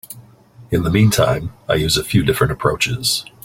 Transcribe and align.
In 0.71 0.81
the 0.81 0.89
meantime, 0.89 1.53
I 1.69 1.75
use 1.75 1.95
a 1.95 2.03
few 2.03 2.23
different 2.23 2.51
approaches. 2.51 3.23